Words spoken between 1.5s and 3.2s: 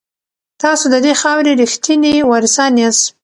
ریښتیني وارثان یاست.